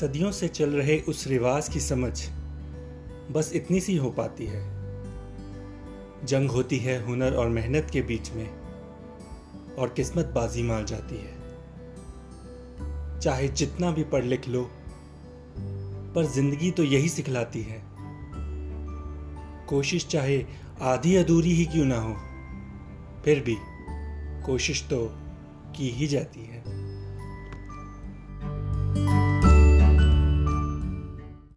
[0.00, 2.12] सदियों से चल रहे उस रिवाज की समझ
[3.32, 4.60] बस इतनी सी हो पाती है।
[6.26, 8.48] जंग होती है हुनर और मेहनत के बीच में,
[9.76, 11.34] और किस्मत बाजी मार जाती है।
[13.20, 14.62] चाहे जितना भी पढ़ लिख लो,
[16.14, 17.82] पर ज़िंदगी तो यही सिखलाती है।
[19.68, 20.44] कोशिश चाहे
[20.82, 22.14] आधी अधूरी ही क्यों ना हो,
[23.24, 23.56] फिर भी
[24.46, 25.06] कोशिश तो
[25.76, 26.75] की ही जाती है।